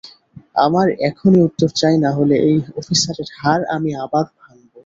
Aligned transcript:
আমার 0.65 0.87
এখনই 1.09 1.41
উত্তর 1.47 1.69
চাই 1.79 1.95
নাহলে 2.03 2.35
এই 2.47 2.57
অফিসারের 2.79 3.29
হাড় 3.37 3.63
আমি 3.75 3.91
আবার 4.03 4.25
ভাঙব। 4.37 4.71